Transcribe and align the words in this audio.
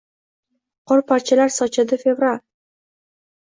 Qorparchalar 0.91 1.53
sochadi 1.59 2.01
fevralь. 2.07 2.43